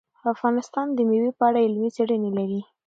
[0.33, 2.61] افغانستان د مېوې په اړه علمي څېړنې لري.